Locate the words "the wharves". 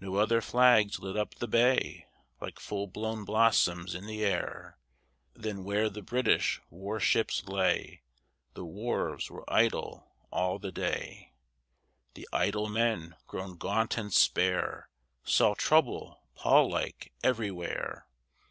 8.54-9.30